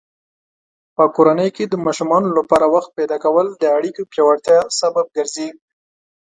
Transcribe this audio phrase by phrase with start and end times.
[0.95, 5.47] په کورنۍ کې د ماشومانو لپاره وخت پیدا کول د اړیکو پیاوړتیا سبب ګرځي.